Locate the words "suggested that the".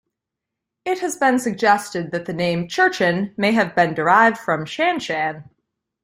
1.37-2.33